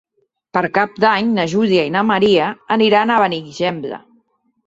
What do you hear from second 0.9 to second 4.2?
d'Any na Júlia i na Maria aniran a Benigembla.